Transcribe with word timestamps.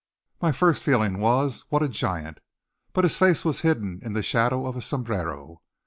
My 0.41 0.51
first 0.51 0.81
feeling 0.81 1.19
was, 1.19 1.63
What 1.69 1.83
a 1.83 1.87
giant! 1.87 2.39
But 2.91 3.03
his 3.03 3.19
face 3.19 3.45
was 3.45 3.61
hidden 3.61 3.99
in 4.01 4.13
the 4.13 4.23
shadow 4.23 4.65
of 4.65 4.75
a 4.75 4.81
sombrero. 4.81 5.61